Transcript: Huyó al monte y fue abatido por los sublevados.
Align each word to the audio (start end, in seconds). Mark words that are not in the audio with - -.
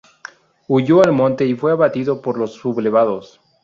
Huyó 0.67 1.03
al 1.03 1.11
monte 1.11 1.45
y 1.45 1.53
fue 1.53 1.73
abatido 1.73 2.23
por 2.23 2.35
los 2.39 2.53
sublevados. 2.53 3.39